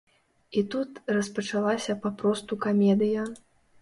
І 0.61 0.61
тут 0.75 1.01
распачалася 1.17 1.99
папросту 2.07 2.59
камедыя. 2.65 3.29